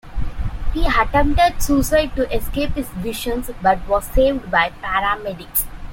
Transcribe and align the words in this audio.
He 0.73 0.87
attempted 0.87 1.61
suicide 1.61 2.15
to 2.15 2.35
escape 2.35 2.71
his 2.73 2.87
visions, 2.89 3.51
but 3.61 3.87
was 3.87 4.05
saved 4.05 4.49
by 4.49 4.71
paramedics. 4.81 5.65